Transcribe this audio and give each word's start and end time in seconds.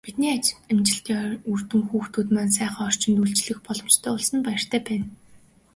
Бидний 0.05 0.31
ажлын 0.37 1.31
үр 1.51 1.59
дүн 1.69 1.81
гарч, 1.83 1.89
хүүхдүүд 1.91 2.29
маань 2.35 2.55
сайхан 2.57 2.85
орчинд 2.89 3.21
үйлчлүүлэх 3.21 3.61
боломжтой 3.67 4.11
болсонд 4.13 4.43
баяртай 4.45 4.79
байна. 4.87 5.07